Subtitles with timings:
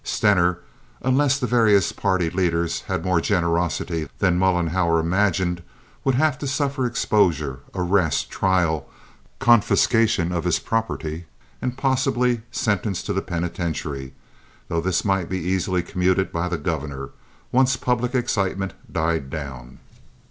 [0.03, 0.57] Stener,
[1.03, 5.61] unless the various party leaders had more generosity than Mollenhauer imagined,
[6.03, 8.89] would have to suffer exposure, arrest, trial,
[9.37, 11.25] confiscation of his property,
[11.61, 14.15] and possibly sentence to the penitentiary,
[14.69, 17.11] though this might easily be commuted by the governor,
[17.51, 19.77] once public excitement died down.